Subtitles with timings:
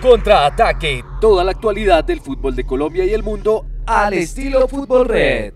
[0.00, 1.04] Contraataque.
[1.20, 5.54] Toda la actualidad del fútbol de Colombia y el mundo al estilo Fútbol Red.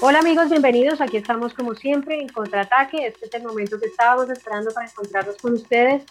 [0.00, 1.00] Hola amigos, bienvenidos.
[1.00, 3.08] Aquí estamos como siempre en Contraataque.
[3.08, 6.04] Este es el momento que estábamos esperando para encontrarnos con ustedes.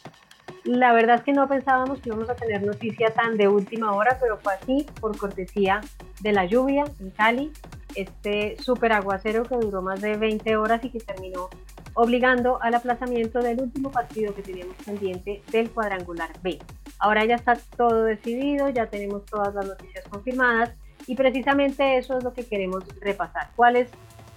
[0.63, 4.17] La verdad es que no pensábamos que íbamos a tener noticia tan de última hora,
[4.19, 5.81] pero fue así por cortesía
[6.21, 7.51] de la lluvia en Cali,
[7.95, 11.49] este super aguacero que duró más de 20 horas y que terminó
[11.93, 16.59] obligando al aplazamiento del último partido que teníamos pendiente del cuadrangular B.
[16.99, 20.71] Ahora ya está todo decidido, ya tenemos todas las noticias confirmadas
[21.07, 23.49] y precisamente eso es lo que queremos repasar.
[23.55, 23.89] ¿Cuál es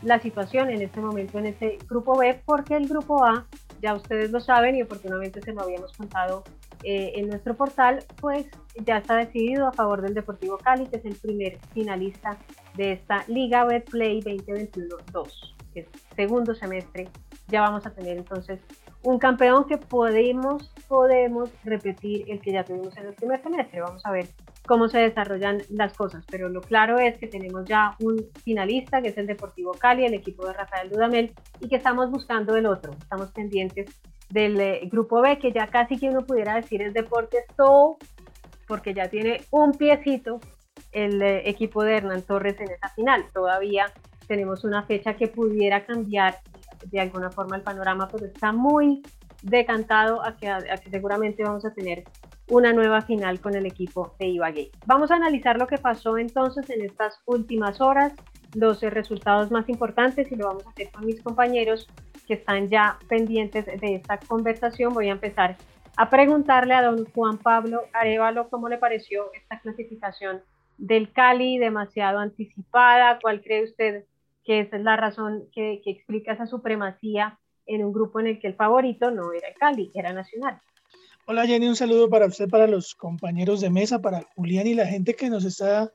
[0.02, 2.40] la situación en este momento en ese grupo B?
[2.44, 3.46] Porque el grupo A,
[3.82, 6.44] ya ustedes lo saben y oportunamente se lo habíamos contado
[6.84, 8.46] eh, en nuestro portal, pues
[8.84, 12.38] ya está decidido a favor del Deportivo Cali, que es el primer finalista
[12.76, 17.08] de esta Liga Betplay 2021-2, que es segundo semestre.
[17.48, 18.60] Ya vamos a tener entonces
[19.02, 23.80] un campeón que podemos, podemos repetir el que ya tuvimos en el primer semestre.
[23.80, 24.28] Vamos a ver
[24.66, 29.08] cómo se desarrollan las cosas, pero lo claro es que tenemos ya un finalista, que
[29.08, 32.92] es el Deportivo Cali, el equipo de Rafael Dudamel, y que estamos buscando el otro.
[32.92, 33.90] Estamos pendientes
[34.30, 37.96] del eh, grupo B, que ya casi que uno pudiera decir es Deportes todo,
[38.66, 40.40] porque ya tiene un piecito
[40.92, 43.26] el eh, equipo de Hernán Torres en esa final.
[43.32, 43.86] Todavía
[44.26, 46.38] tenemos una fecha que pudiera cambiar
[46.86, 49.02] de alguna forma el panorama, pero está muy
[49.42, 52.04] decantado a que, a que seguramente vamos a tener
[52.48, 54.70] una nueva final con el equipo de Ibagué.
[54.86, 58.12] Vamos a analizar lo que pasó entonces en estas últimas horas,
[58.54, 61.88] los resultados más importantes y lo vamos a hacer con mis compañeros
[62.26, 64.92] que están ya pendientes de esta conversación.
[64.92, 65.56] Voy a empezar
[65.96, 70.42] a preguntarle a don Juan Pablo Arevalo cómo le pareció esta clasificación
[70.78, 74.04] del Cali, demasiado anticipada, cuál cree usted
[74.44, 78.48] que esa es la razón que explica esa supremacía en un grupo en el que
[78.48, 80.60] el favorito no era el Cali, era Nacional.
[81.24, 84.88] Hola Jenny, un saludo para usted, para los compañeros de mesa, para Julián y la
[84.88, 85.88] gente que nos está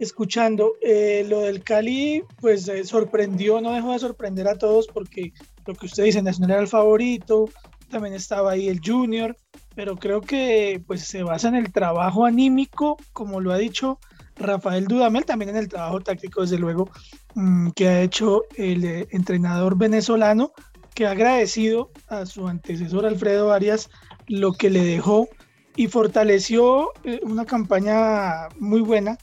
[0.00, 0.72] escuchando.
[0.80, 5.32] Eh, lo del Cali, pues eh, sorprendió, no dejó de sorprender a todos porque
[5.66, 7.48] lo que usted dice, Nacional era el favorito,
[7.90, 9.36] también estaba ahí el Junior,
[9.76, 14.00] pero creo que pues se basa en el trabajo anímico, como lo ha dicho
[14.34, 16.90] Rafael Dudamel, también en el trabajo táctico, desde luego,
[17.36, 20.52] mmm, que ha hecho el eh, entrenador venezolano,
[20.92, 23.88] que ha agradecido a su antecesor Alfredo Arias
[24.32, 25.28] lo que le dejó
[25.76, 29.18] y fortaleció eh, una campaña muy buena.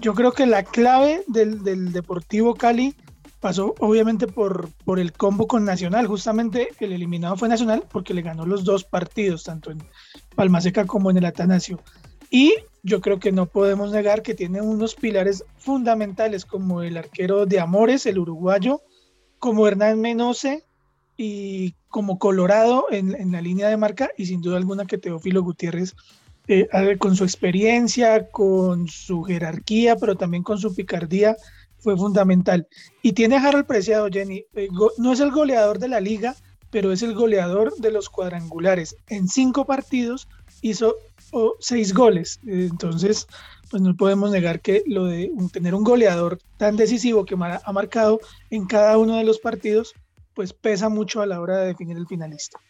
[0.00, 2.96] Yo creo que la clave del, del, Deportivo Cali
[3.38, 6.08] pasó obviamente por, por el combo con Nacional.
[6.08, 9.78] Justamente el eliminado fue Nacional porque le ganó los dos partidos, tanto en
[10.34, 11.80] Palmaseca como en el Atanasio.
[12.28, 12.52] Y
[12.82, 17.60] yo creo que no podemos negar que tiene unos pilares fundamentales como el arquero de
[17.60, 18.82] Amores, el uruguayo,
[19.38, 20.67] como Hernán Menose,
[21.18, 25.94] y como Colorado en, la línea de marca y sin duda alguna que Teófilo Gutiérrez
[26.46, 26.68] eh,
[26.98, 31.36] con su experiencia, con su jerarquía, pero también con su picardía
[31.78, 32.68] fue fundamental.
[33.02, 36.36] Y tiene a Harold Preciado, Jenny, eh, no es el goleador de la liga,
[36.70, 38.96] pero es el goleador de los cuadrangulares.
[39.08, 40.28] En cinco partidos
[40.62, 40.94] hizo
[41.60, 42.40] seis goles.
[42.46, 43.26] Entonces,
[43.70, 48.20] pues no podemos negar que lo de tener un goleador tan decisivo que ha marcado
[48.50, 49.94] en cada uno de los partidos,
[50.38, 52.60] pues pesa mucho a la hora de definir el finalista.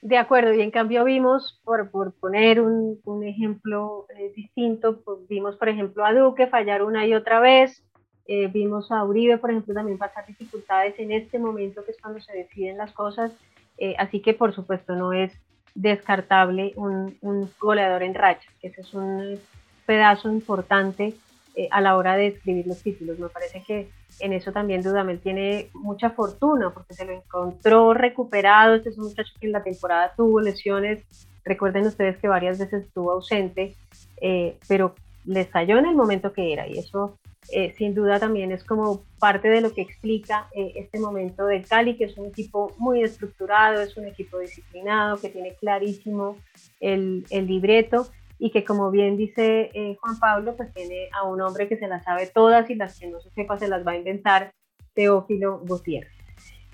[0.00, 5.18] De acuerdo, y en cambio vimos, por, por poner un, un ejemplo eh, distinto, pues
[5.28, 7.84] vimos por ejemplo a Duque fallar una y otra vez,
[8.24, 12.18] eh, vimos a Uribe por ejemplo también pasar dificultades en este momento que es cuando
[12.18, 13.30] se deciden las cosas,
[13.76, 15.34] eh, así que por supuesto no es
[15.74, 19.38] descartable un, un goleador en racha, que ese es un
[19.84, 21.12] pedazo importante
[21.60, 23.18] eh, a la hora de escribir los títulos.
[23.18, 23.90] Me parece que
[24.20, 28.76] en eso también Dudamel tiene mucha fortuna porque se lo encontró recuperado.
[28.76, 31.04] Este es un muchacho que en la temporada tuvo lesiones.
[31.44, 33.74] Recuerden ustedes que varias veces estuvo ausente,
[34.22, 34.94] eh, pero
[35.26, 37.18] le estalló en el momento que era y eso
[37.52, 41.96] eh, sin duda también es como parte de lo que explica este momento del Cali,
[41.96, 46.38] que es un equipo muy estructurado, es un equipo disciplinado, que tiene clarísimo
[46.80, 48.06] el, el libreto
[48.40, 51.86] y que como bien dice eh, Juan Pablo, pues tiene a un hombre que se
[51.86, 54.54] las sabe todas y las que no se sepa se las va a inventar,
[54.94, 56.10] Teófilo Gutiérrez.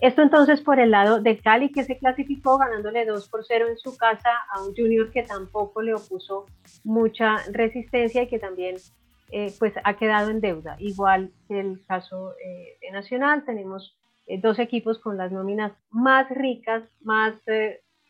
[0.00, 3.78] Esto entonces por el lado de Cali que se clasificó ganándole 2 por 0 en
[3.78, 6.46] su casa a un Junior que tampoco le opuso
[6.84, 8.76] mucha resistencia y que también
[9.32, 10.76] eh, pues ha quedado en deuda.
[10.78, 13.96] Igual que el caso eh, de Nacional, tenemos
[14.40, 17.34] dos equipos con las nóminas más ricas, más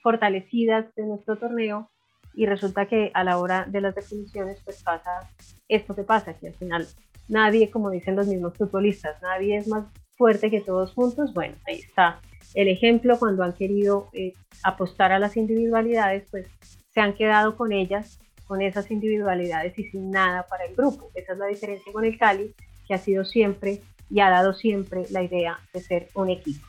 [0.03, 1.91] fortalecidas de nuestro torneo
[2.37, 5.29] y resulta que a la hora de las definiciones pues pasa
[5.69, 6.87] esto que pasa, que al final
[7.29, 9.87] nadie, como dicen los mismos futbolistas, nadie es más
[10.17, 11.33] fuerte que todos juntos.
[11.33, 12.21] Bueno, ahí está
[12.55, 16.47] el ejemplo cuando han querido eh, apostar a las individualidades, pues
[16.91, 21.11] se han quedado con ellas, con esas individualidades y sin nada para el grupo.
[21.15, 22.55] Esa es la diferencia con el Cali,
[22.87, 23.81] que ha sido siempre
[24.11, 26.65] y ha dado siempre la idea de ser un equipo.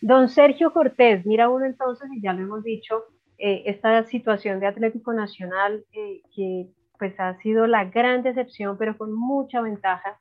[0.00, 3.04] Don Sergio Cortés, mira uno entonces, y ya lo hemos dicho,
[3.38, 6.66] eh, esta situación de Atlético Nacional eh, que
[6.98, 10.16] pues ha sido la gran decepción, pero con mucha ventaja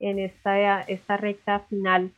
[0.00, 2.10] en esta, esta recta final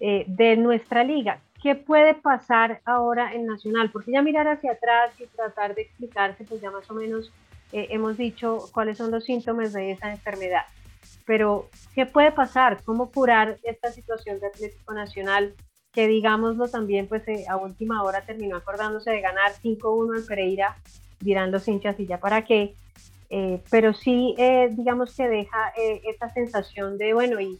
[0.00, 1.40] eh, de nuestra liga.
[1.62, 3.90] ¿Qué puede pasar ahora en Nacional?
[3.90, 7.32] Porque ya mirar hacia atrás y tratar de explicarse, pues ya más o menos
[7.72, 10.62] hemos dicho cuáles son los síntomas de esa enfermedad.
[11.26, 12.82] Pero, ¿qué puede pasar?
[12.84, 15.54] ¿Cómo curar esta situación de Atlético Nacional?
[15.92, 20.76] Que digámoslo también, pues eh, a última hora terminó acordándose de ganar 5-1 al Pereira,
[21.20, 22.74] dirán los hinchas y ya para qué.
[23.30, 27.58] Eh, pero sí, eh, digamos que deja eh, esta sensación de, bueno, ¿y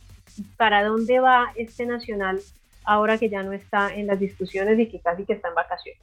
[0.57, 2.41] para dónde va este Nacional
[2.85, 6.01] ahora que ya no está en las discusiones y que casi que está en vacaciones?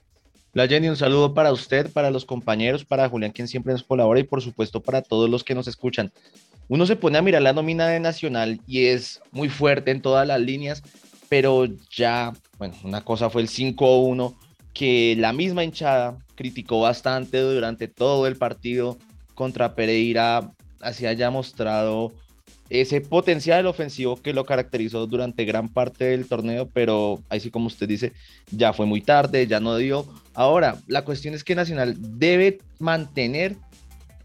[0.53, 4.19] La Jenny, un saludo para usted, para los compañeros, para Julián, quien siempre nos colabora,
[4.19, 6.11] y por supuesto para todos los que nos escuchan.
[6.67, 10.25] Uno se pone a mirar la nómina de Nacional y es muy fuerte en todas
[10.25, 10.81] las líneas,
[11.29, 14.35] pero ya, bueno, una cosa fue el 5-1,
[14.73, 18.97] que la misma hinchada criticó bastante durante todo el partido,
[19.33, 20.51] contra Pereira
[20.81, 22.13] así haya mostrado
[22.69, 27.87] ese potencial ofensivo que lo caracterizó durante gran parte del torneo, pero así como usted
[27.87, 28.13] dice,
[28.49, 30.05] ya fue muy tarde, ya no dio.
[30.33, 33.55] Ahora, la cuestión es que Nacional debe mantener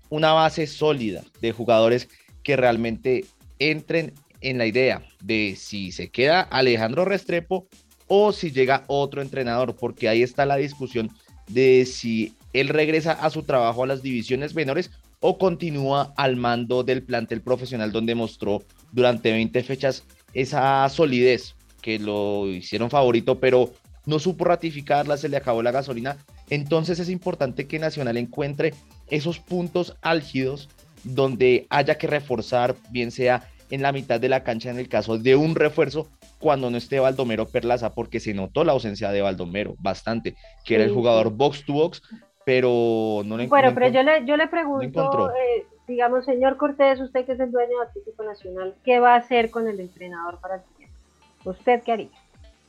[0.09, 2.09] una base sólida de jugadores
[2.43, 3.27] que realmente
[3.59, 7.67] entren en la idea de si se queda Alejandro Restrepo
[8.07, 11.11] o si llega otro entrenador, porque ahí está la discusión
[11.49, 14.91] de si él regresa a su trabajo a las divisiones menores
[15.21, 21.99] o continúa al mando del plantel profesional donde mostró durante 20 fechas esa solidez que
[21.99, 23.73] lo hicieron favorito, pero
[24.07, 26.17] no supo ratificarla, se le acabó la gasolina.
[26.49, 28.75] Entonces es importante que Nacional encuentre
[29.09, 30.69] esos puntos álgidos
[31.05, 35.19] donde haya que reforzar, bien sea en la mitad de la cancha en el caso
[35.19, 36.09] de un refuerzo,
[36.39, 40.35] cuando no esté Baldomero Perlaza, porque se notó la ausencia de Baldomero bastante,
[40.65, 42.03] que era el jugador box to box,
[42.45, 47.25] pero no le Bueno, pero yo le, yo le pregunto, eh, digamos, señor Cortés, usted
[47.27, 50.57] que es el dueño de Atlético Nacional, ¿qué va a hacer con el entrenador para
[50.57, 50.97] el siguiente?
[51.45, 52.09] ¿Usted qué haría?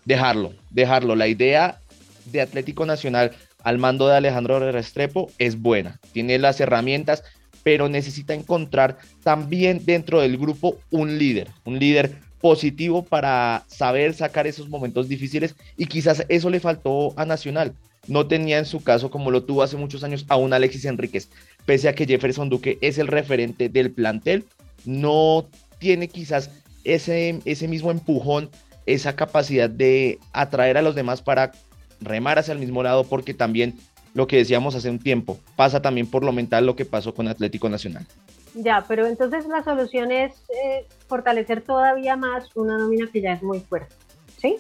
[0.06, 1.16] Dejarlo, dejarlo.
[1.16, 1.78] La idea
[2.26, 3.32] de Atlético Nacional
[3.64, 7.24] al mando de Alejandro Restrepo es buena, tiene las herramientas,
[7.64, 14.48] pero necesita encontrar también dentro del grupo un líder, un líder positivo para saber sacar
[14.48, 17.74] esos momentos difíciles y quizás eso le faltó a Nacional
[18.08, 21.30] no tenía en su caso, como lo tuvo hace muchos años, a un Alexis Enríquez.
[21.66, 24.46] Pese a que Jefferson Duque es el referente del plantel,
[24.86, 25.48] no
[25.80, 26.50] tiene quizás
[26.84, 28.50] ese, ese mismo empujón,
[28.86, 31.52] esa capacidad de atraer a los demás para
[32.00, 33.76] remar hacia el mismo lado, porque también
[34.14, 37.28] lo que decíamos hace un tiempo, pasa también por lo mental lo que pasó con
[37.28, 38.06] Atlético Nacional.
[38.54, 43.44] Ya, pero entonces la solución es eh, fortalecer todavía más una nómina que ya es
[43.44, 43.96] muy fuerte,
[44.38, 44.58] ¿sí?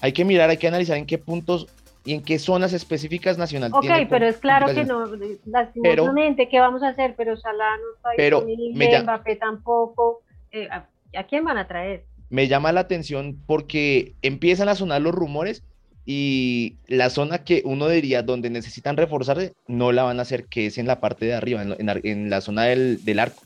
[0.00, 1.66] Hay que mirar, hay que analizar en qué puntos
[2.04, 3.74] y en qué zonas específicas nacionales.
[3.76, 5.04] Ok, pero es claro que no,
[5.44, 7.14] lastimosamente, ¿qué vamos a hacer?
[7.16, 10.22] Pero Salah no está pero disponible, Mbappé tampoco.
[10.50, 12.06] Eh, ¿a, quién van a traer?
[12.30, 15.64] Me llama la atención porque empiezan a sonar los rumores
[16.10, 20.64] y la zona que uno diría donde necesitan reforzarse no la van a hacer, que
[20.64, 23.42] es en la parte de arriba, en, la zona del, del arco.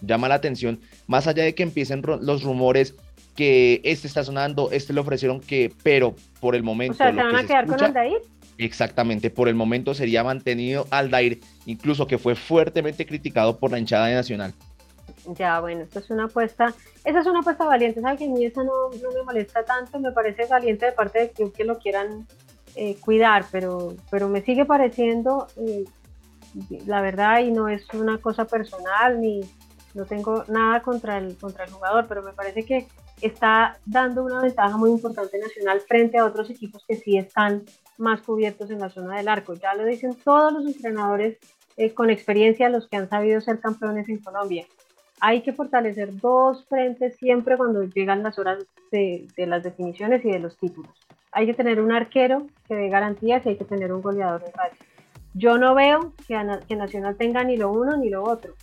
[0.00, 2.96] Llama la atención, más allá de que empiecen los rumores
[3.36, 6.94] que este está sonando, este le ofrecieron que, pero por el momento.
[6.94, 8.18] O sea, ¿se van a quedar con Aldair?
[8.58, 14.06] Exactamente, por el momento sería mantenido Aldair, incluso que fue fuertemente criticado por la hinchada
[14.06, 14.54] de Nacional.
[15.34, 18.18] Ya, bueno, esto es una apuesta, esa es una apuesta valiente, ¿sabes?
[18.18, 21.52] Que a mí esa no, me molesta tanto, me parece valiente de parte del club
[21.52, 22.26] que lo quieran
[22.76, 25.84] eh, cuidar, pero, pero me sigue pareciendo, eh,
[26.86, 29.40] la verdad, y no es una cosa personal, ni
[29.94, 32.86] no tengo nada contra el, contra el jugador, pero me parece que
[33.20, 37.64] está dando una ventaja muy importante nacional frente a otros equipos que sí están
[37.98, 39.54] más cubiertos en la zona del arco.
[39.54, 41.38] Ya lo dicen todos los entrenadores
[41.76, 44.66] eh, con experiencia, los que han sabido ser campeones en Colombia.
[45.20, 50.38] Hay que fortalecer dos frentes siempre cuando llegan las horas de, las definiciones y de
[50.38, 50.90] los títulos.
[51.32, 54.52] Hay que tener un arquero que dé garantías y hay que tener un goleador en
[54.52, 54.84] racha.
[55.34, 56.36] Yo no veo que,
[56.66, 58.54] que Nacional tenga ni lo uno ni lo otro.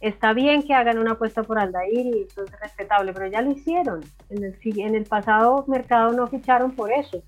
[0.00, 3.50] Está bien que hagan una apuesta por Aldair y eso es respetable, pero ya lo
[3.50, 4.00] hicieron.
[4.30, 7.22] En el, en el pasado mercado no ficharon por eso,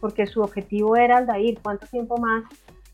[0.00, 1.58] porque su objetivo era Aldair.
[1.62, 2.44] ¿Cuánto tiempo más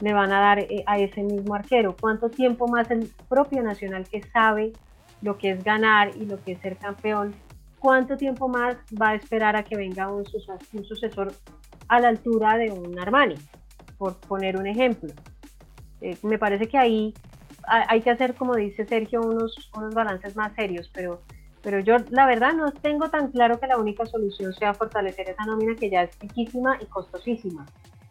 [0.00, 1.96] le van a dar eh, a ese mismo arquero?
[1.98, 4.72] ¿Cuánto tiempo más el propio Nacional que sabe
[5.22, 7.34] lo que es ganar y lo que es ser campeón,
[7.78, 11.32] ¿cuánto tiempo más va a esperar a que venga un, sucesor
[11.88, 13.36] a la altura de un Armani?
[13.96, 15.12] Por poner un ejemplo.
[16.00, 17.14] Eh, me parece que ahí
[17.66, 21.20] hay que hacer, como dice Sergio, unos, unos balances más serios, pero,
[21.62, 25.44] pero yo la verdad no tengo tan claro que la única solución sea fortalecer esa
[25.44, 27.66] nómina que ya es riquísima y costosísima.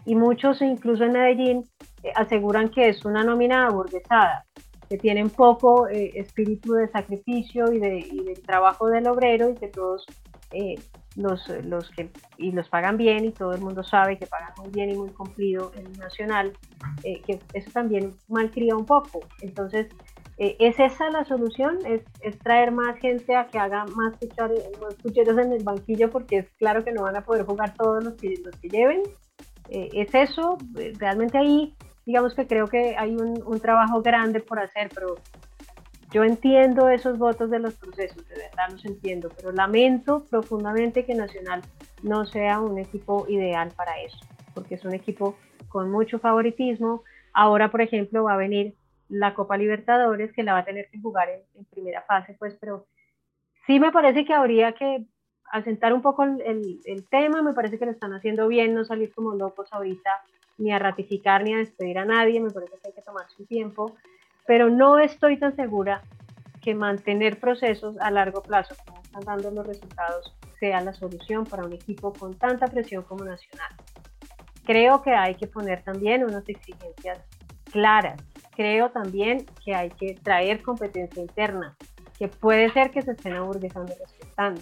[0.05, 1.65] Y muchos, incluso en Medellín,
[2.03, 4.45] eh, aseguran que es una nómina aburguesada
[4.89, 10.05] que tienen poco eh, espíritu de sacrificio y de, trabajo del obrero y que todos
[10.51, 10.75] eh,
[11.15, 14.69] los, los, que y los pagan bien y todo el mundo sabe que pagan muy
[14.69, 16.53] bien y muy cumplido en el nacional,
[17.03, 19.19] eh, que eso también malcría un poco.
[19.41, 19.87] Entonces,
[20.37, 21.79] ¿es esa la solución?
[21.85, 24.13] ¿Es, ¿Es, traer más gente a que haga más,
[25.01, 28.13] cucheros en el banquillo porque es claro que no van a poder jugar todos los
[28.13, 29.01] que, los que lleven?
[29.69, 30.57] ¿Es eso?
[30.97, 31.75] Realmente ahí
[32.07, 35.15] digamos que creo que hay un, trabajo grande por hacer, pero
[36.09, 41.13] yo entiendo esos votos de los procesos, de verdad los entiendo, pero lamento profundamente que
[41.13, 41.61] Nacional
[42.03, 44.19] no sea un equipo ideal para eso,
[44.53, 45.35] porque es un equipo
[45.67, 47.03] con mucho favoritismo.
[47.33, 48.75] Ahora, por ejemplo, va a venir
[49.09, 52.87] la Copa Libertadores, que la va a tener que jugar en, primera fase, pues, pero
[53.65, 55.05] sí me parece que habría que
[55.51, 56.79] asentar un poco el,
[57.11, 60.09] tema, me parece que lo están haciendo bien, no salir como locos ahorita
[60.57, 63.45] ni a ratificar ni a despedir a nadie, me parece que hay que tomar su
[63.45, 63.95] tiempo,
[64.45, 66.01] pero no estoy tan segura
[66.61, 71.63] que mantener procesos a largo plazo, como están dando los resultados, sea la solución para
[71.63, 73.71] un equipo con tanta presión como Nacional.
[74.65, 77.19] Creo que hay que poner también unas exigencias
[77.71, 78.21] claras.
[78.55, 81.75] Creo también que hay que traer competencia interna,
[82.17, 84.61] que puede ser que se estén aburguesando y respetando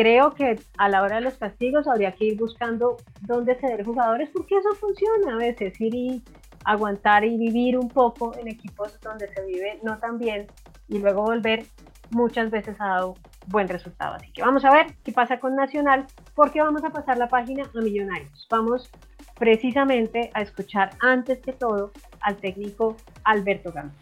[0.00, 4.30] creo que a la hora de los castigos habría que ir buscando dónde ceder jugadores
[4.32, 6.22] porque eso funciona a veces, ir y
[6.64, 10.46] aguantar y vivir un poco en equipos donde se vive no tan bien
[10.88, 11.66] y luego volver
[12.10, 13.14] muchas veces ha dado
[13.48, 14.14] buen resultado.
[14.14, 17.64] Así que vamos a ver qué pasa con Nacional porque vamos a pasar la página
[17.64, 18.46] a Millonarios.
[18.50, 18.90] Vamos
[19.38, 21.92] precisamente a escuchar antes que todo
[22.22, 23.92] al técnico Alberto Gama.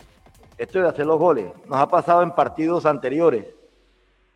[0.56, 3.46] Esto de hacer los goles nos ha pasado en partidos anteriores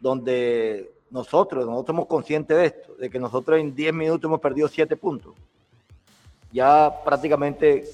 [0.00, 4.66] donde nosotros, nosotros somos conscientes de esto, de que nosotros en 10 minutos hemos perdido
[4.66, 5.35] 7 puntos.
[6.50, 7.85] Ya prácticamente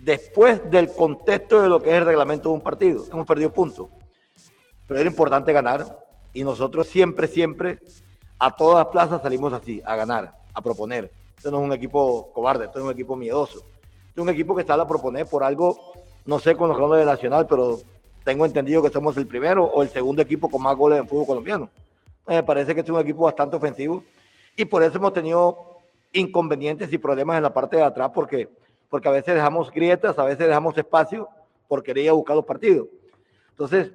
[0.00, 3.86] después del contexto de lo que es el reglamento de un partido, hemos perdido puntos.
[4.88, 7.78] Pero era importante ganar y nosotros siempre, siempre,
[8.40, 11.10] a todas plazas salimos así, a ganar, a proponer.
[11.36, 13.58] Esto no es un equipo cobarde, esto es un equipo miedoso.
[14.08, 15.78] Esto es un equipo que sale a proponer por algo,
[16.26, 17.78] no sé con los goles de Nacional, pero
[18.24, 21.26] tengo entendido que somos el primero o el segundo equipo con más goles en fútbol
[21.26, 21.70] colombiano.
[22.26, 24.02] Me parece que es un equipo bastante ofensivo
[24.56, 25.78] y por eso hemos tenido
[26.12, 28.48] inconvenientes y problemas en la parte de atrás porque,
[28.88, 31.28] porque a veces dejamos grietas, a veces dejamos espacio
[31.68, 32.88] por querer buscar los partidos.
[33.50, 33.92] Entonces,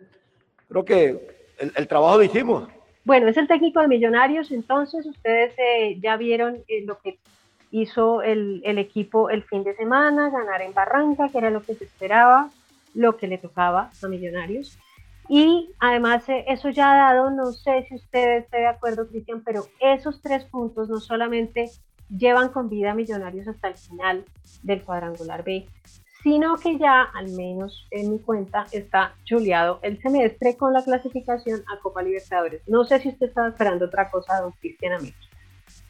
[0.68, 1.38] creo que
[1.76, 2.70] el, trabajo lo hicimos.
[3.04, 7.18] Bueno, es el técnico de Millonarios, entonces ustedes eh, ya vieron eh, lo que
[7.72, 11.76] hizo el, el, equipo el fin de semana, ganar en Barranca, que era lo que
[11.76, 12.50] se esperaba,
[12.94, 14.78] lo que le tocaba a Millonarios.
[15.30, 19.44] Y además eh, eso ya ha dado, no sé si usted esté de acuerdo, Cristian,
[19.46, 21.70] pero esos tres puntos no solamente
[22.10, 24.26] llevan con vida a Millonarios hasta el final
[24.64, 25.68] del cuadrangular B,
[26.24, 31.62] sino que ya, al menos en mi cuenta, está chuleado el semestre con la clasificación
[31.72, 32.64] a Copa Libertadores.
[32.68, 35.30] No sé si usted estaba esperando otra cosa, don Cristian Amigos.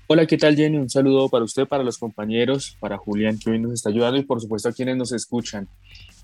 [0.07, 0.77] Hola, ¿qué tal Jenny?
[0.77, 4.23] Un saludo para usted, para los compañeros, para Julián que hoy nos está ayudando y
[4.23, 5.67] por supuesto a quienes nos escuchan.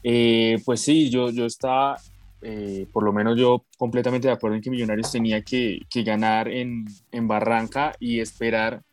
[0.03, 1.98] Eh, pues sí, yo, yo estaba
[2.47, 6.85] eh, por lo menos yo completamente de acuerdo en que Millonarios tenía que, ganar en,
[7.11, 8.83] Barranca y esperar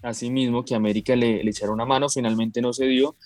[0.00, 3.16] a sí mismo que América le, echara una mano, finalmente no se dio.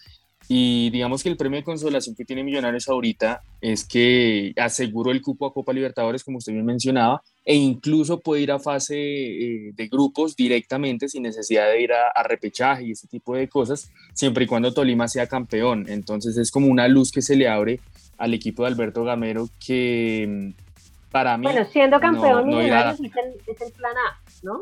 [0.48, 5.20] Y digamos que el premio de consolación que tiene Millonarios ahorita es que aseguró el
[5.20, 9.72] cupo a Copa Libertadores, como usted bien mencionaba, e incluso puede ir a fase eh,
[9.74, 13.90] de grupos directamente sin necesidad de ir a, a, repechaje y ese tipo de cosas,
[14.14, 15.84] siempre y cuando Tolima sea campeón.
[15.90, 17.80] Entonces es como una luz que se le abre
[18.18, 21.44] al equipo de Alberto Gamero que mm, para mí...
[21.44, 24.60] Bueno, siendo campeón no, es, el, plan A, ¿no?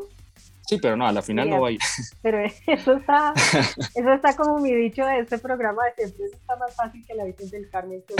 [0.67, 1.79] Sí, pero no, a la final no va a ir.
[2.21, 3.33] Pero eso está,
[3.95, 7.25] eso está como mi dicho de este programa de siempre, está más fácil que la
[7.25, 8.03] Virgen del Carmen.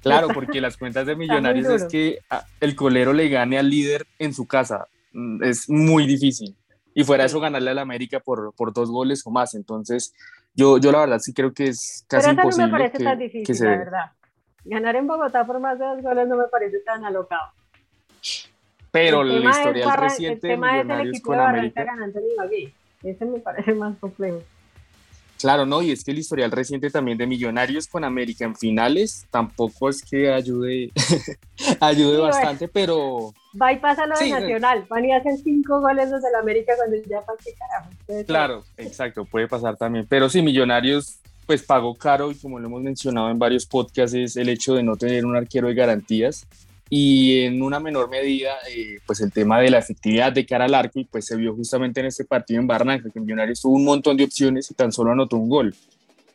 [0.00, 4.06] Claro, porque las cuentas de Millonarios es que ah, el colero le gane al líder
[4.20, 4.86] en su casa.
[5.12, 6.54] Mm, es muy difícil.
[6.94, 9.54] Y fuera eso, ganarle al América por, por dos goles o más.
[9.54, 10.14] Entonces,
[10.58, 12.66] yo, yo la verdad sí creo que es casi Pero imposible.
[12.66, 14.12] no me parece que, tan difícil, la verdad.
[14.64, 17.52] Ganar en Bogotá por más de dos goles no me parece tan alocado.
[18.90, 21.38] Pero El la tema es historia Barra- reciente de El tema es el con de
[21.38, 21.84] Barranca América.
[21.84, 22.72] ganando en Ibagué.
[23.04, 24.42] Ese me parece más complejo.
[25.38, 29.24] Claro, no, y es que el historial reciente también de Millonarios con América en finales
[29.30, 30.90] tampoco es que ayude,
[31.80, 34.86] ayude Sí, bastante, pero Va y pasa lo de Sí, Nacional.
[34.88, 38.26] Van y hacen cinco goles los del América cuando ya para qué carajo.
[38.26, 40.06] Claro, exacto, puede pasar también.
[40.08, 44.36] Pero sí, Millonarios pues pagó caro y como lo hemos mencionado en varios podcasts es
[44.36, 46.46] el hecho de no tener un arquero de garantías
[46.90, 50.74] y en una menor medida eh, pues el tema de la efectividad de cara al
[50.74, 53.84] arco y pues se vio justamente en este partido en Barranca que Millonarios tuvo un
[53.84, 55.74] montón de opciones y tan solo anotó un gol.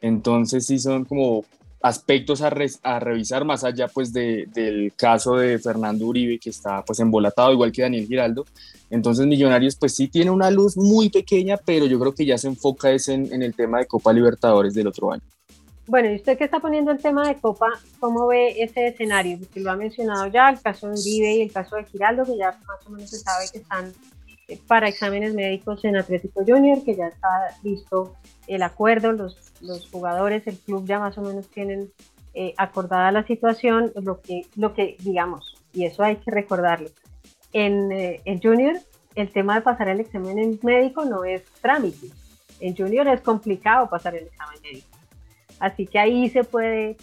[0.01, 1.45] Entonces sí son como
[1.83, 6.49] aspectos a, re- a revisar más allá pues de- del caso de Fernando Uribe que
[6.49, 8.45] está pues embolatado igual que Daniel Giraldo.
[8.89, 12.47] Entonces Millonarios pues sí tiene una luz muy pequeña, pero yo creo que ya se
[12.47, 15.21] enfoca es en, en el tema de Copa Libertadores del otro año.
[15.85, 17.67] Bueno, y usted que está poniendo el tema de Copa,
[17.99, 19.37] ¿cómo ve ese escenario?
[19.37, 22.37] Porque lo ha mencionado ya, el caso de Uribe y el caso de Giraldo, que
[22.37, 23.91] ya más o menos se sabe que están
[24.67, 27.27] para exámenes médicos en Atlético Junior, que ya está
[27.63, 28.15] listo
[28.47, 31.91] el acuerdo, los, los jugadores, el club ya más o menos tienen
[32.33, 36.89] eh, acordada la situación, lo que, lo que digamos, y eso hay que recordarlo.
[37.51, 38.77] En, eh, en Junior,
[39.15, 42.07] el tema de pasar el examen en médico no es trámite.
[42.59, 44.97] En Junior es complicado pasar el examen médico.
[45.59, 46.97] Así que ahí se puede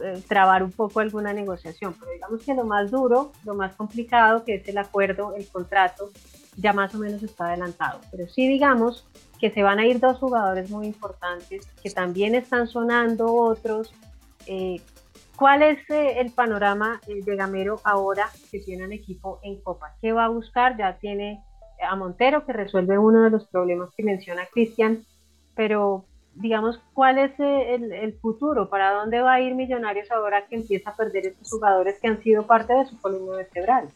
[0.00, 4.44] eh, trabar un poco alguna negociación, pero digamos que lo más duro, lo más complicado,
[4.44, 6.10] que es el acuerdo, el contrato,
[6.56, 8.00] ya más o menos está adelantado.
[8.10, 9.06] Pero sí digamos
[9.40, 13.92] que se van a ir dos jugadores muy importantes, que también están sonando otros.
[14.46, 14.80] Eh,
[15.36, 19.96] ¿Cuál es eh, el panorama eh, de Gamero ahora que tiene un equipo en Copa?
[20.00, 20.76] ¿Qué va a buscar?
[20.76, 21.42] Ya tiene
[21.82, 25.04] a Montero que resuelve uno de los problemas que menciona Cristian,
[25.54, 28.68] pero digamos, ¿cuál es eh, el, el futuro?
[28.68, 32.22] ¿Para dónde va a ir Millonarios ahora que empieza a perder estos jugadores que han
[32.22, 33.88] sido parte de su columna vertebral?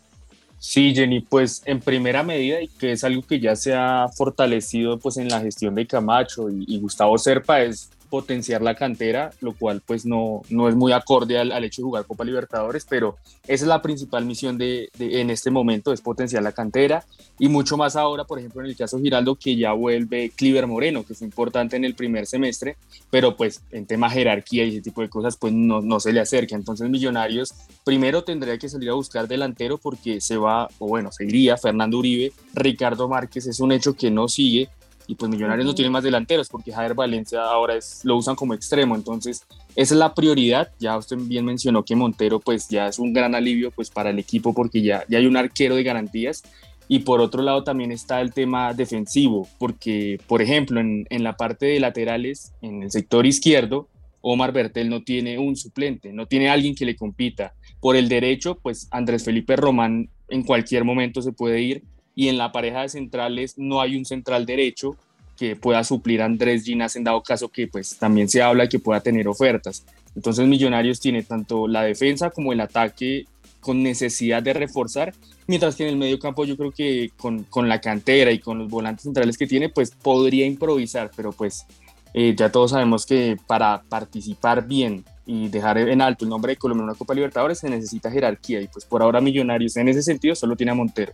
[0.61, 4.99] Sí, Jenny, pues en primera medida, y que es algo que ya se ha fortalecido
[4.99, 9.53] pues en la gestión de Camacho y, y Gustavo Serpa, es potenciar la cantera, lo
[9.55, 13.65] cual pues no, no es muy acorde al, hecho de jugar Copa Libertadores, pero esa
[13.65, 17.05] es la principal misión de, de- en este momento, es potenciar la cantera
[17.39, 21.05] y mucho más ahora, por ejemplo, en el caso Giraldo, que ya vuelve Cliver Moreno,
[21.05, 22.77] que fue importante en el primer semestre,
[23.11, 26.21] pero pues en tema jerarquía y ese tipo de cosas pues no, no se le
[26.21, 26.57] acerca.
[26.57, 31.25] Entonces Millonarios primero tendría que salir a buscar delantero porque se va, o bueno, se
[31.25, 34.69] iría Fernando Uribe, Ricardo Márquez es un hecho que no sigue
[35.09, 38.53] y pues Millonarios no tiene más delanteros porque Javier Valencia ahora es, lo usan como
[38.53, 42.99] extremo, entonces esa es la prioridad, ya usted bien mencionó que Montero pues ya es
[42.99, 46.45] un gran alivio pues para el equipo porque ya, ya hay un arquero de garantías.
[46.91, 51.37] Y por otro lado también está el tema defensivo, porque por ejemplo en, en la
[51.37, 53.89] parte de laterales, en el sector izquierdo,
[54.23, 57.53] Omar Bertel no tiene un suplente, no tiene alguien que le compita.
[57.81, 61.83] Por el derecho, pues Andrés Felipe Román en cualquier momento se puede ir
[62.19, 64.97] y en la pareja de centrales no hay un central derecho
[65.37, 68.81] que pueda suplir a Andrés Ginas en dado caso que pues también se habla que
[68.81, 69.85] pueda tener ofertas.
[70.17, 73.27] Entonces Millonarios tiene tanto la defensa como el ataque
[73.61, 75.15] con necesidad de reforzar,
[75.47, 78.59] mientras que en el medio campo yo creo que con, con la cantera y con
[78.59, 81.67] los volantes centrales que tiene pues podría improvisar, pero pues
[82.15, 86.57] eh, ya todos sabemos que para participar bien y dejar en alto el nombre de
[86.57, 90.03] Colombia en una Copa Libertadores se necesita jerarquía y pues por ahora Millonarios en ese
[90.03, 91.13] sentido solo tiene a Montero.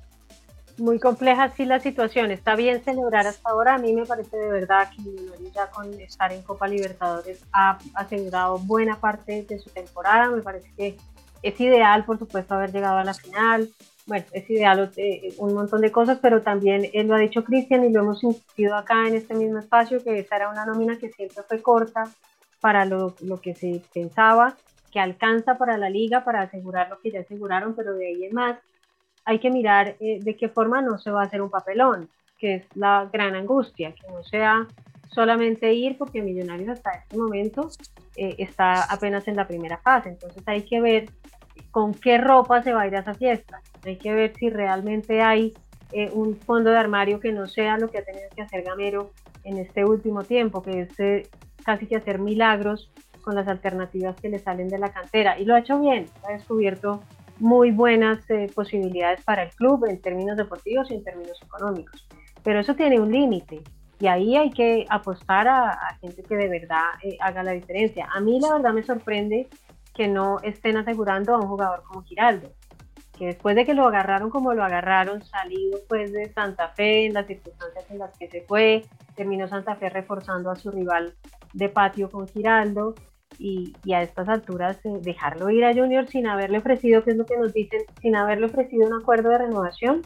[0.76, 2.32] Muy compleja sí la situación.
[2.32, 3.74] Está bien celebrar hasta ahora.
[3.74, 7.78] A mí me parece de verdad que Millonarios ya con estar en Copa Libertadores ha
[7.94, 10.28] asegurado buena parte de su temporada.
[10.30, 10.96] Me parece que
[11.42, 13.70] es ideal, por supuesto, haber llegado a la final.
[14.06, 17.84] Bueno, es ideal eh, un montón de cosas, pero también él lo ha dicho Cristian
[17.84, 21.10] y lo hemos insistido acá en este mismo espacio, que esa era una nómina que
[21.10, 22.04] siempre fue corta
[22.60, 24.56] para lo, lo que se pensaba,
[24.90, 28.34] que alcanza para la liga, para asegurar lo que ya aseguraron, pero de ahí en
[28.34, 28.58] más
[29.24, 32.08] hay que mirar eh, de qué forma no se va a hacer un papelón,
[32.38, 34.66] que es la gran angustia, que no sea
[35.14, 37.68] solamente ir porque Millonarios hasta este momento
[38.16, 41.10] eh, está apenas en la primera fase, entonces hay que ver
[41.70, 45.22] con qué ropa se va a ir a esa fiesta, hay que ver si realmente
[45.22, 45.54] hay
[45.92, 49.12] eh, un fondo de armario que no sea lo que ha tenido que hacer Gamero
[49.44, 51.28] en este último tiempo, que es eh,
[51.64, 52.90] casi que hacer milagros
[53.22, 56.32] con las alternativas que le salen de la cantera, y lo ha hecho bien, ha
[56.32, 57.02] descubierto
[57.38, 62.06] muy buenas eh, posibilidades para el club en términos deportivos y en términos económicos.
[62.42, 63.62] Pero eso tiene un límite
[64.00, 68.08] y ahí hay que apostar a, a gente que de verdad eh, haga la diferencia.
[68.14, 69.48] A mí la verdad me sorprende
[69.94, 72.52] que no estén asegurando a un jugador como Giraldo,
[73.16, 77.14] que después de que lo agarraron como lo agarraron, salido pues de Santa Fe en
[77.14, 81.14] las circunstancias en las que se fue, terminó Santa Fe reforzando a su rival
[81.52, 82.94] de patio con Giraldo
[83.38, 87.26] y, a estas alturas eh, dejarlo ir a Junior sin haberle ofrecido, que es lo
[87.26, 90.02] que nos dicen, sin haberle ofrecido un acuerdo de renovación,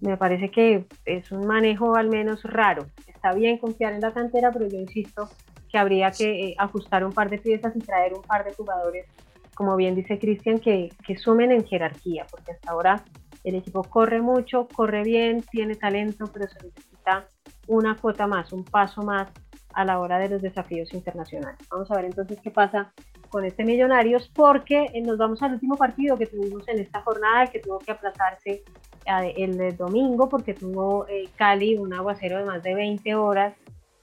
[0.00, 2.86] me parece que es un manejo al menos raro.
[3.06, 5.28] Está bien confiar en la cantera, pero yo insisto
[5.70, 9.06] que habría que eh, ajustar un par de piezas y traer un par de jugadores,
[9.54, 13.04] como bien dice Cristian, que, que sumen en jerarquía, porque hasta ahora
[13.42, 17.26] el equipo corre mucho, corre bien, tiene talento, pero se necesita
[17.68, 19.28] una cuota más, un paso más
[19.76, 21.58] a la hora de los desafíos internacionales.
[21.70, 22.94] Vamos a ver entonces qué pasa
[23.28, 27.46] con este Millonarios, porque eh, nos vamos al último partido que tuvimos en esta jornada,
[27.48, 28.64] que tuvo que aplazarse
[29.04, 33.54] eh, el, domingo, porque tuvo eh, Cali un aguacero de más de 20 horas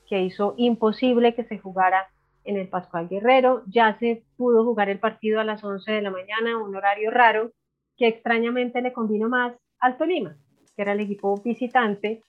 [0.07, 2.07] que hizo imposible que se jugara
[2.43, 3.63] en el Pascual Guerrero.
[3.65, 7.51] Ya se pudo jugar el partido a las 11 de la mañana, un horario raro,
[7.97, 10.37] que extrañamente le convino más al Tolima,
[10.75, 12.21] que era el equipo visitante.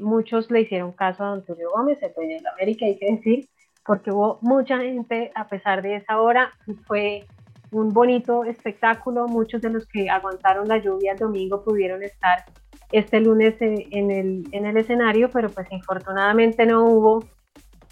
[0.00, 3.48] Muchos le hicieron caso a Antonio Gómez, el dueño de la América, hay que decir,
[3.84, 6.52] porque hubo mucha gente a pesar de esa hora.
[6.86, 7.24] Fue
[7.70, 9.26] un bonito espectáculo.
[9.28, 12.44] Muchos de los que aguantaron la lluvia el domingo pudieron estar
[12.92, 17.24] este lunes eh, en el, en el escenario, pero pues infortunadamente no hubo,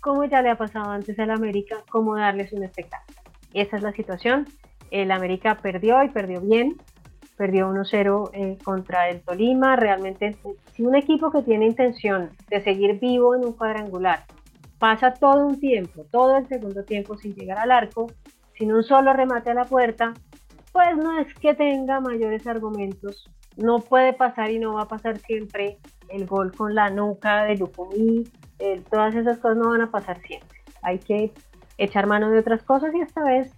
[0.00, 3.18] como ya le ha pasado antes al América, cómo darles un espectáculo.
[3.52, 4.46] Esa es la situación.
[4.90, 6.76] El América perdió y perdió bien.
[7.36, 9.76] Perdió 1-0 eh, contra el Tolima.
[9.76, 10.36] Realmente,
[10.72, 14.24] si un equipo que tiene intención de seguir vivo en un cuadrangular
[14.78, 18.06] pasa todo un tiempo, todo el segundo tiempo sin llegar al arco,
[18.56, 20.12] sin un solo remate a la puerta,
[20.72, 23.30] pues no es que tenga mayores argumentos.
[23.56, 27.56] No puede pasar y no va a pasar siempre el gol con la nuca de
[27.56, 28.24] Lupumí,
[28.90, 30.58] todas esas cosas no van a pasar siempre.
[30.82, 31.32] Hay que
[31.78, 33.52] echar mano de otras cosas y esta vez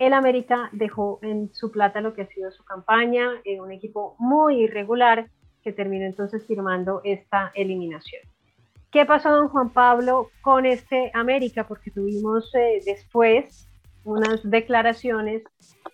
[0.00, 4.16] el América dejó en su plata lo que ha sido su campaña, en un equipo
[4.18, 5.28] muy irregular
[5.62, 8.22] que terminó entonces firmando esta eliminación.
[8.90, 11.68] ¿Qué pasó, don Juan Pablo, con este América?
[11.68, 13.68] Porque tuvimos eh, después
[14.02, 15.42] unas declaraciones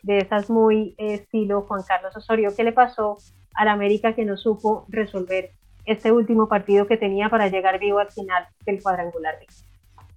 [0.05, 2.55] de esas muy eh, estilo Juan Carlos Osorio.
[2.57, 3.19] ¿Qué le pasó
[3.55, 5.51] al América que no supo resolver
[5.85, 9.35] este último partido que tenía para llegar vivo al final del cuadrangular?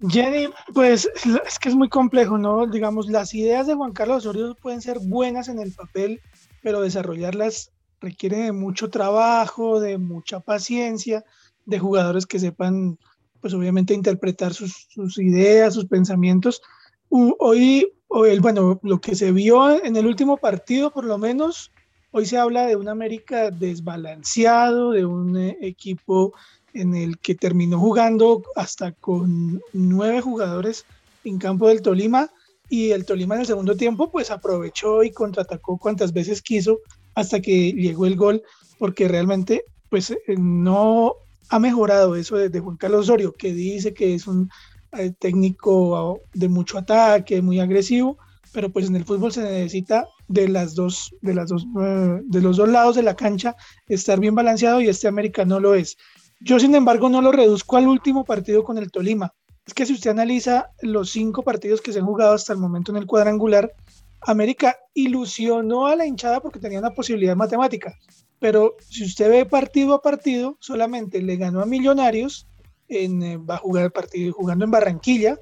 [0.07, 1.09] Jenny, pues
[1.47, 2.67] es que es muy complejo, ¿no?
[2.67, 6.21] Digamos, las ideas de Juan Carlos Osorio pueden ser buenas en el papel,
[6.61, 11.25] pero desarrollarlas requiere de mucho trabajo, de mucha paciencia
[11.65, 12.97] de jugadores que sepan,
[13.41, 16.61] pues obviamente, interpretar sus, ideas, sus pensamientos.
[17.09, 21.71] Hoy, hoy, bueno, lo que se vio en el último partido, por lo menos,
[22.11, 26.33] hoy se habla de un América desbalanceado, de un eh, equipo
[26.73, 30.85] en el que terminó jugando hasta con nueve jugadores
[31.23, 32.29] en campo del Tolima
[32.69, 36.79] y el Tolima en el segundo tiempo pues aprovechó y contraatacó cuantas veces quiso
[37.15, 38.43] hasta que llegó el gol
[38.77, 41.15] porque realmente pues eh, no
[41.49, 44.49] ha mejorado eso de, Juan Carlos Osorio, que dice que es un
[44.97, 48.17] eh, técnico de mucho ataque, muy agresivo,
[48.53, 52.41] pero pues en el fútbol se necesita de las dos, de las dos, eh, de
[52.41, 53.55] los dos lados de la cancha
[53.87, 55.97] estar bien balanceado y este América no lo es.
[56.39, 59.33] Yo sin embargo no lo reduzco al último partido con el Tolima.
[59.65, 62.91] Es que si usted analiza los cinco partidos que se han jugado hasta el momento
[62.91, 63.73] en el cuadrangular,
[64.21, 67.95] América ilusionó a la hinchada porque tenía una posibilidad matemática
[68.39, 72.47] pero si usted ve partido a partido, solamente le ganó a Millonarios,
[72.87, 75.37] en, eh, va a jugar el partido jugando en Barranquilla,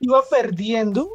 [0.00, 1.08] iba perdiendo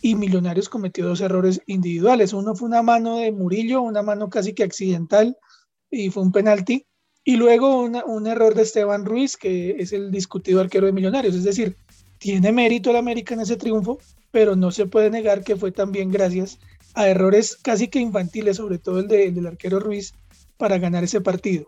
[0.00, 2.32] y Millonarios cometió dos errores individuales.
[2.34, 5.36] Uno fue una mano de Murillo, una mano casi que accidental
[5.90, 6.86] y fue un penalti.
[7.24, 11.34] Y luego un error de Esteban Ruiz, que es el discutido arquero de Millonarios.
[11.34, 11.74] Es decir,
[12.18, 13.98] tiene mérito el América en ese triunfo,
[14.30, 16.58] pero no se puede negar que fue también gracias
[16.94, 20.14] a errores casi que infantiles, sobre todo el, de, el del arquero Ruiz,
[20.56, 21.66] para ganar ese partido.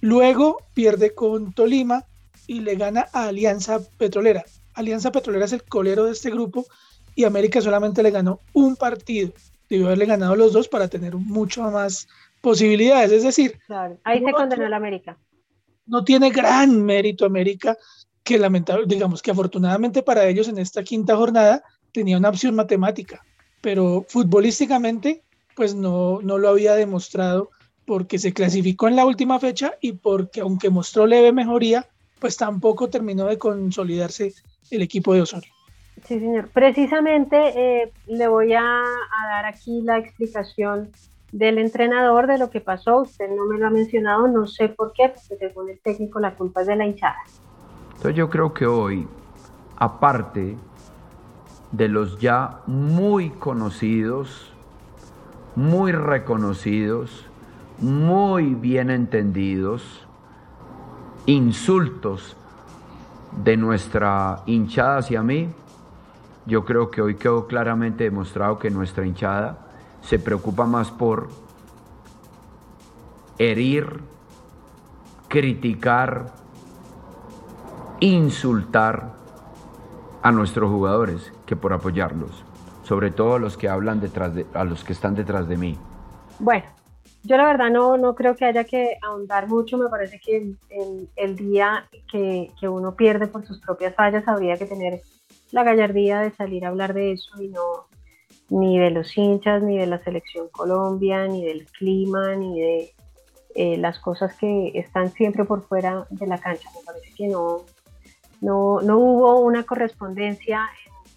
[0.00, 2.04] Luego pierde con Tolima
[2.46, 4.44] y le gana a Alianza Petrolera.
[4.74, 6.66] Alianza Petrolera es el colero de este grupo
[7.14, 9.32] y América solamente le ganó un partido.
[9.68, 12.06] Debió haberle ganado los dos para tener mucho más
[12.46, 13.10] posibilidades.
[13.10, 13.58] Es decir,
[14.04, 15.18] ahí se condenó la América.
[15.84, 17.76] No tiene gran mérito América,
[18.22, 23.20] que lamentable, digamos que afortunadamente para ellos en esta quinta jornada tenía una opción matemática,
[23.60, 25.24] pero futbolísticamente
[25.56, 27.50] pues no, no lo había demostrado
[27.84, 31.88] porque se clasificó en la última fecha y porque aunque mostró leve mejoría,
[32.20, 34.34] pues tampoco terminó de consolidarse
[34.70, 35.50] el equipo de Osorio.
[36.04, 36.48] Sí, señor.
[36.52, 38.84] Precisamente eh, le voy a,
[39.30, 40.92] dar aquí la explicación
[41.36, 43.02] del entrenador de lo que pasó.
[43.02, 46.34] Usted no me lo ha mencionado, no sé por qué, porque según el técnico la
[46.34, 47.16] culpa es de la hinchada.
[47.88, 49.06] Entonces yo creo que hoy,
[49.76, 50.56] aparte
[51.72, 54.50] de los ya muy conocidos,
[55.54, 57.26] muy reconocidos,
[57.78, 60.06] muy bien entendidos,
[61.26, 62.34] insultos
[63.44, 65.50] de nuestra hinchada hacia mí,
[66.46, 69.65] yo creo que hoy quedó claramente demostrado que nuestra hinchada
[70.06, 71.28] se preocupa más por
[73.38, 74.00] herir,
[75.28, 76.32] criticar,
[78.00, 79.14] insultar
[80.22, 82.44] a nuestros jugadores que por apoyarlos,
[82.84, 85.76] sobre todo a los que hablan detrás de, a los que están detrás de mí.
[86.38, 86.66] Bueno,
[87.24, 90.54] yo la verdad no, no creo que haya que ahondar mucho, me parece que
[91.16, 95.00] el, día que, que, uno pierde por sus propias fallas habría que tener
[95.50, 97.86] la gallardía de salir a hablar de eso y no
[98.48, 102.94] ni de los hinchas, ni de la selección Colombia, ni del clima, ni de
[103.54, 106.68] eh, las cosas que están siempre por fuera de la cancha.
[106.74, 107.64] Me parece que no,
[108.40, 110.68] no, no hubo una correspondencia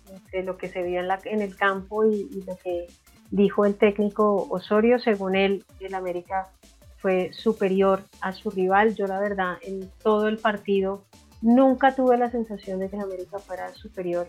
[0.10, 2.88] entre lo que se vio en, la, en el campo y, lo que
[3.32, 5.00] dijo el técnico Osorio.
[5.00, 6.50] Según él, el América
[6.98, 8.96] fue superior a su rival.
[8.96, 11.04] Yo la verdad, en todo el partido
[11.42, 14.28] nunca tuve la sensación de que el América fuera superior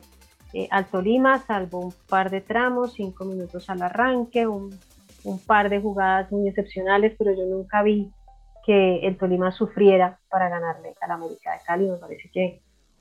[0.52, 4.70] eh, al Tolima, salvo un par de tramos, cinco minutos al arranque, un,
[5.46, 8.10] par de jugadas muy excepcionales, pero yo nunca vi
[8.64, 11.86] que el Tolima sufriera para ganarle al América de Cali.
[11.86, 12.60] Me parece que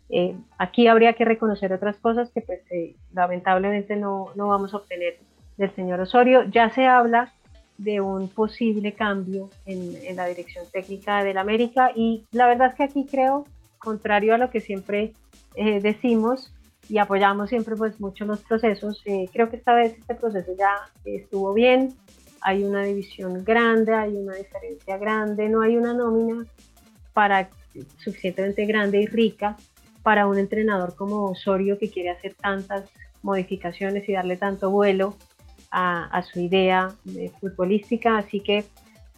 [0.09, 4.77] eh, aquí habría que reconocer otras cosas que pues eh, lamentablemente no, no, vamos a
[4.77, 5.17] obtener
[5.57, 6.43] del señor Osorio.
[6.43, 7.31] Ya se habla
[7.77, 12.75] de un posible cambio en, en, la dirección técnica del América y la verdad es
[12.75, 13.45] que aquí creo,
[13.77, 15.13] contrario a lo que siempre
[15.55, 16.53] eh, decimos
[16.89, 20.75] y apoyamos siempre pues mucho los procesos, creo que esta vez este proceso ya
[21.05, 21.93] estuvo bien,
[22.41, 26.45] hay una división grande, hay una diferencia grande, no hay una nómina
[27.13, 27.49] para
[27.97, 29.55] suficientemente grande y rica
[30.03, 32.89] para un entrenador como Osorio que quiere hacer tantas
[33.21, 35.15] modificaciones y darle tanto vuelo
[35.71, 36.95] a, su idea
[37.39, 38.17] futbolística.
[38.17, 38.65] Así que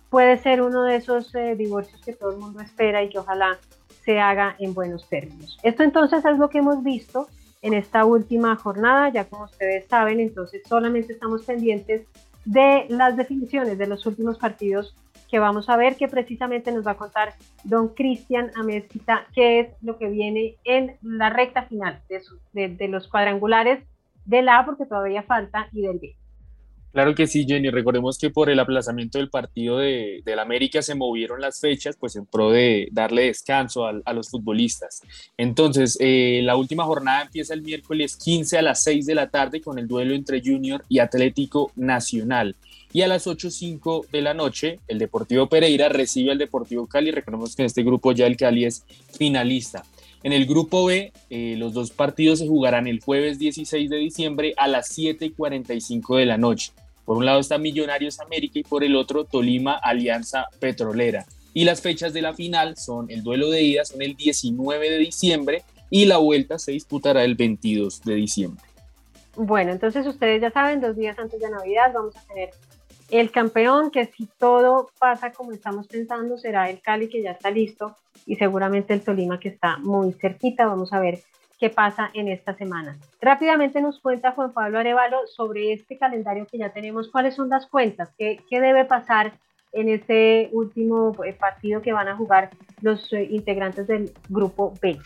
[0.09, 3.57] puede ser uno de esos eh, divorcios que todo el mundo espera y que ojalá
[4.03, 5.57] se haga en buenos términos.
[5.63, 7.27] Esto entonces es lo que hemos visto
[7.61, 12.07] en esta última jornada, ya como ustedes saben, entonces solamente estamos pendientes
[12.45, 14.95] de las definiciones de los últimos partidos
[15.29, 19.69] que vamos a ver, que precisamente nos va a contar don Cristian Amezquita, qué es
[19.81, 23.81] lo que viene en la recta final de, de, los cuadrangulares
[24.25, 26.15] del A, porque todavía falta, y del B.
[26.91, 27.69] Claro que sí, Jenny.
[27.69, 32.15] Recordemos que por el aplazamiento del partido de, del América se movieron las fechas, pues
[32.17, 35.01] en pro de darle descanso a, a los futbolistas.
[35.37, 39.61] Entonces, eh, la última jornada empieza el miércoles 15 a las 6 de la tarde
[39.61, 42.55] con el duelo entre Junior y Atlético Nacional.
[42.93, 47.11] Y a las 8.05 de la noche, el Deportivo Pereira recibe al Deportivo Cali.
[47.11, 48.83] Recordemos que en este grupo ya el Cali es
[49.17, 49.85] finalista.
[50.23, 54.53] En el grupo B, eh, los dos partidos se jugarán el jueves 16 de diciembre
[54.57, 56.73] a las 7.45 de la noche.
[57.05, 61.25] Por un lado está Millonarios América y por el otro Tolima Alianza Petrolera.
[61.53, 64.97] Y las fechas de la final son el duelo de ida son el 19 de
[64.97, 68.63] diciembre y la vuelta se disputará el 22 de diciembre.
[69.35, 72.49] Bueno, entonces ustedes ya saben, dos días antes de Navidad vamos a tener
[73.11, 77.51] el campeón, que si todo pasa como estamos pensando, será el Cali, que ya está
[77.51, 80.65] listo, y seguramente el Tolima, que está muy cerquita.
[80.65, 81.21] Vamos a ver
[81.61, 82.97] qué pasa en esta semana.
[83.21, 87.67] Rápidamente nos cuenta Juan Pablo Arevalo sobre este calendario que ya tenemos, cuáles son las
[87.67, 89.33] cuentas, qué, qué debe pasar
[89.71, 92.49] en este último eh, partido que van a jugar
[92.81, 94.97] los eh, integrantes del grupo B.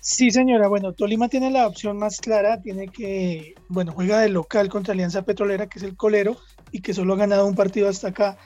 [0.00, 0.66] Sí, señora.
[0.66, 5.22] Bueno, Tolima tiene la opción más clara, tiene que, bueno, juega de local contra Alianza
[5.22, 6.38] Petrolera, que es el colero,
[6.72, 8.38] y que solo ha ganado un partido hasta acá.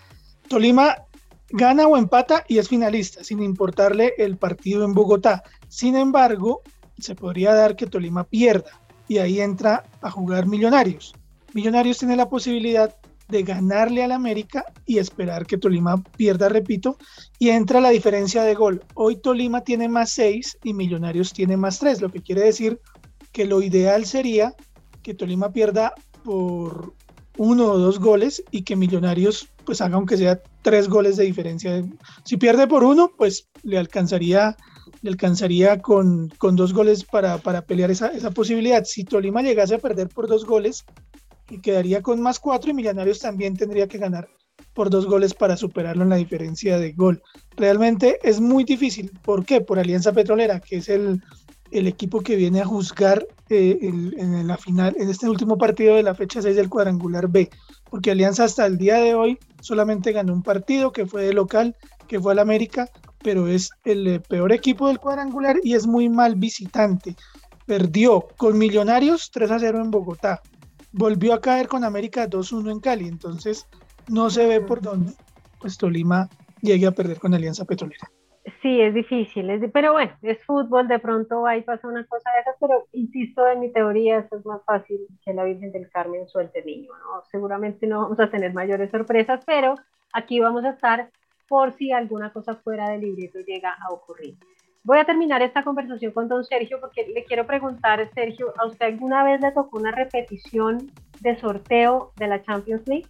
[0.49, 0.97] Tolima
[1.51, 5.45] gana o empata y es finalista, sin importarle el partido en Bogotá.
[5.69, 6.63] Sin embargo,
[7.01, 8.71] se podría dar que Tolima pierda
[9.09, 11.15] y ahí entra a jugar Millonarios.
[11.53, 12.95] Millonarios tiene la posibilidad
[13.29, 16.97] de ganarle al América y esperar que Tolima pierda, repito,
[17.39, 18.85] y entra la diferencia de gol.
[18.95, 22.81] Hoy Tolima tiene más 6 y Millonarios tiene más 3, lo que quiere decir
[23.33, 24.55] que lo ideal sería
[25.03, 26.95] que Tolima pierda por
[27.39, 31.83] uno o dos goles y que Millonarios pues haga aunque sea tres goles de diferencia.
[32.25, 34.57] Si pierde por uno, pues le alcanzaría,
[35.03, 38.85] le alcanzaría con, con dos goles para, para pelear esa, esa, posibilidad.
[38.85, 40.85] Si Tolima llegase a perder por dos goles,
[41.49, 44.29] y quedaría con más cuatro y Millonarios también tendría que ganar
[44.73, 47.23] por dos goles para superarlo en la diferencia de gol.
[47.57, 49.11] Realmente es muy difícil.
[49.23, 49.61] ¿Por qué?
[49.61, 51.21] Por Alianza Petrolera, que es el,
[51.73, 56.05] el equipo que viene a juzgar eh, en la final, en este último partido de
[56.05, 57.51] la fecha 6 del cuadrangular B,
[57.91, 61.77] porque Alianza hasta el día de hoy solamente ganó un partido que fue de local,
[62.07, 62.89] que fue al América,
[63.23, 67.17] pero es el eh, peor equipo del cuadrangular y es muy mal visitante.
[67.67, 70.41] perdió con Millonarios 3 a 0 en Bogotá,
[70.93, 73.67] volvió a caer con América 2-1 en Cali, entonces
[74.09, 75.13] no se ve por dónde
[75.61, 76.29] pues Tolima
[76.63, 78.11] llegue a perder con Alianza Petrolera.
[78.63, 82.57] Sí, es difícil, pero bueno, es fútbol, de pronto ahí pasa una cosa de esas,
[82.59, 86.65] pero insisto en mi teoría, eso es más fácil que la Virgen del Carmen suelte
[86.65, 87.23] niño, ¿no?
[87.31, 89.75] Seguramente no vamos a tener mayores sorpresas, pero
[90.13, 91.11] aquí vamos a estar
[91.51, 94.37] por si alguna cosa fuera del libreto llega a ocurrir.
[94.85, 98.87] Voy a terminar esta conversación con don Sergio porque le quiero preguntar, Sergio, ¿a usted
[98.87, 103.07] alguna vez le tocó una repetición de sorteo de la Champions League?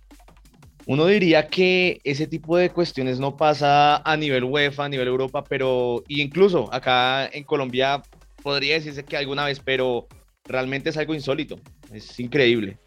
[0.86, 5.44] Uno diría que ese tipo de cuestiones no pasa a nivel UEFA, a nivel Europa,
[5.46, 8.02] pero incluso acá en Colombia
[8.42, 10.06] podría decirse que alguna vez, pero
[10.46, 11.56] realmente es algo insólito,
[11.92, 12.78] es increíble.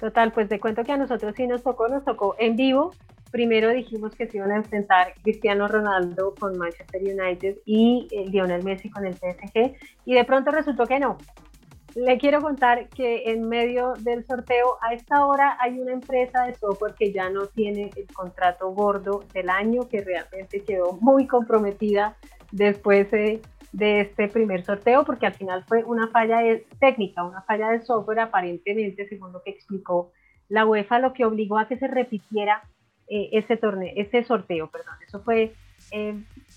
[0.00, 2.90] Total, pues te cuento que a nosotros sí nos tocó, nos tocó en vivo.
[3.36, 8.64] Primero dijimos que se iban a enfrentar Cristiano Ronaldo con Manchester United y eh, Lionel
[8.64, 9.74] Messi con el PSG
[10.06, 11.18] y de pronto resultó que no,
[11.94, 16.54] le quiero contar que en medio del sorteo, a esta hora hay una empresa de
[16.54, 22.16] software que ya no tiene el contrato gordo del año, que realmente quedó muy comprometida
[22.52, 23.42] después de,
[23.78, 26.38] este primer sorteo, porque al final fue una falla
[26.80, 30.10] técnica, una falla de software aparentemente, según lo que explicó
[30.48, 32.62] la UEFA, lo que obligó a que se repitiera
[33.08, 34.94] eh, ese torneo, ese sorteo, perdón.
[35.06, 35.52] Eso fue
[35.92, 36.14] eh,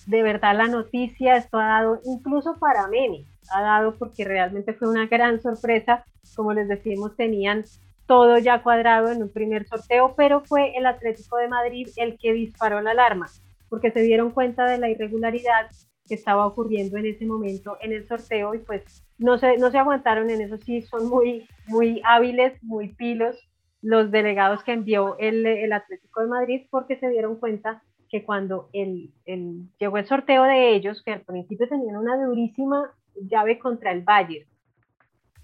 [0.07, 4.89] de verdad la noticia, esto ha dado incluso para memes ha dado porque realmente fue
[4.89, 6.05] una gran sorpresa.
[6.35, 7.63] Como les decimos, tenían
[8.05, 12.33] todo ya cuadrado en un primer sorteo, pero fue el Atlético de Madrid el que
[12.33, 13.27] disparó la alarma,
[13.69, 15.69] porque se dieron cuenta de la irregularidad
[16.07, 19.77] que estaba ocurriendo en ese momento en el sorteo y pues no se, no se
[19.77, 23.35] aguantaron en eso, sí, son muy, muy hábiles, muy pilos
[23.81, 28.69] los delegados que envió el, el Atlético de Madrid porque se dieron cuenta que cuando
[28.73, 33.91] el, el, llegó el sorteo de ellos, que al principio tenían una durísima llave contra
[33.91, 34.47] el Bayern.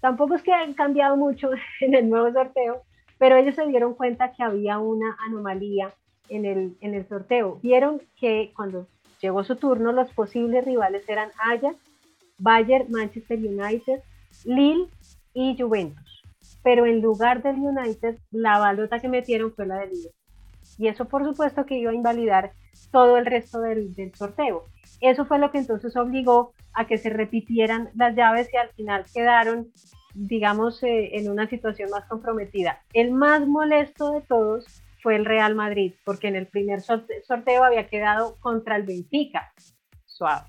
[0.00, 2.82] Tampoco es que hayan cambiado mucho en el nuevo sorteo,
[3.18, 5.92] pero ellos se dieron cuenta que había una anomalía
[6.28, 7.58] en el, en el sorteo.
[7.62, 8.88] Vieron que cuando
[9.20, 11.76] llegó su turno, los posibles rivales eran Ajax,
[12.38, 14.00] Bayern, Manchester United,
[14.44, 14.88] Lille
[15.32, 16.15] y Juventus.
[16.62, 20.10] Pero en lugar del United, la balota que metieron fue la de Lille.
[20.78, 22.52] Y eso por supuesto que iba a invalidar
[22.90, 24.64] todo el resto del, del sorteo.
[25.00, 29.04] Eso fue lo que entonces obligó a que se repitieran las llaves y al final
[29.12, 29.68] quedaron,
[30.14, 32.82] digamos, eh, en una situación más comprometida.
[32.92, 37.86] El más molesto de todos fue el Real Madrid, porque en el primer sorteo había
[37.86, 39.52] quedado contra el Benfica,
[40.04, 40.46] suave.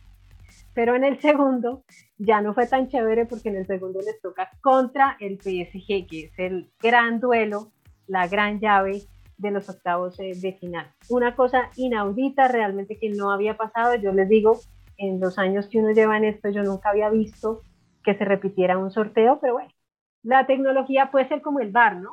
[0.73, 1.83] Pero en el segundo
[2.17, 6.25] ya no fue tan chévere porque en el segundo les toca contra el PSG, que
[6.25, 7.71] es el gran duelo,
[8.07, 9.03] la gran llave
[9.37, 10.91] de los octavos de final.
[11.09, 14.59] Una cosa inaudita realmente que no había pasado, yo les digo,
[14.97, 17.61] en los años que uno lleva en esto, yo nunca había visto
[18.03, 19.69] que se repitiera un sorteo, pero bueno,
[20.23, 22.11] la tecnología puede ser como el bar, ¿no?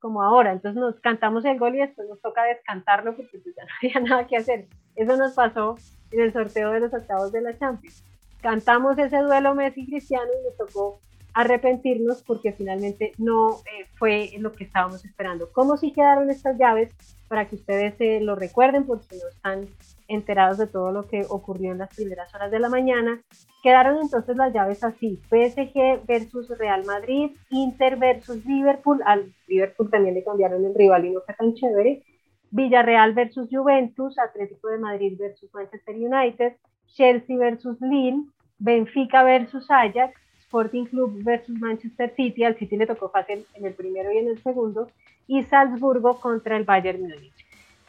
[0.00, 3.64] Como ahora, entonces nos cantamos el gol y después nos toca descantarlo porque pues ya
[3.64, 4.68] no había nada que hacer.
[4.96, 5.76] Eso nos pasó
[6.10, 8.04] en el sorteo de los octavos de la Champions.
[8.40, 11.00] Cantamos ese duelo Messi-Cristiano y nos tocó
[11.34, 15.50] arrepentirnos porque finalmente no eh, fue lo que estábamos esperando.
[15.52, 16.90] ¿Cómo si quedaron estas llaves?
[17.28, 19.68] Para que ustedes se lo recuerden porque no están
[20.08, 23.20] enterados de todo lo que ocurrió en las primeras horas de la mañana.
[23.62, 30.14] Quedaron entonces las llaves así, PSG versus Real Madrid, Inter versus Liverpool, al Liverpool también
[30.14, 32.02] le cambiaron el rival y no fue tan chévere,
[32.50, 36.56] Villarreal versus Juventus, Atlético de Madrid versus Manchester United,
[36.94, 38.24] Chelsea versus Lille,
[38.58, 43.74] Benfica versus Ajax, Sporting Club versus Manchester City, al City le tocó fácil en el
[43.74, 44.88] primero y en el segundo,
[45.26, 47.34] y Salzburgo contra el Bayern Múnich.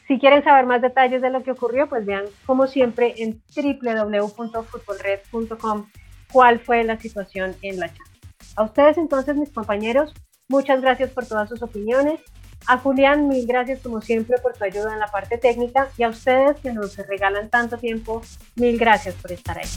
[0.08, 5.86] Si quieren saber más detalles de lo que ocurrió, pues vean como siempre en www.futbolred.com
[6.32, 8.08] cuál fue la situación en la chat.
[8.56, 10.16] A ustedes entonces, mis compañeros,
[10.48, 12.20] muchas gracias por todas sus opiniones.
[12.68, 16.10] A Julián, mil gracias como siempre por tu ayuda en la parte técnica y a
[16.10, 18.22] ustedes que nos regalan tanto tiempo,
[18.56, 19.70] mil gracias por estar ahí.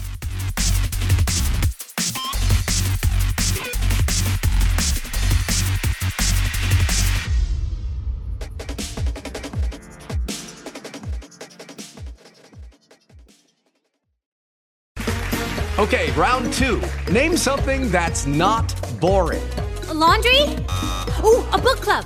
[15.79, 16.79] Okay, round two.
[17.11, 19.41] Name something that's not boring.
[19.89, 20.43] A laundry?
[21.23, 22.05] Ooh, a book club.